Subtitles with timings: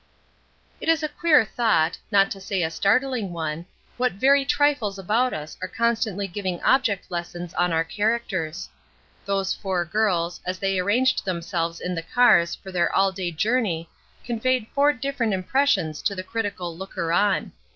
[0.79, 3.67] It is a queer thought, not to say a startling one,
[3.97, 8.67] what very trifles about us are constantly giving object lessons on our characters.
[9.27, 13.91] Those four girls, as they arranged themselves in the cars for their all day journey
[14.23, 17.51] conveyed four different impressions to the critical looker on.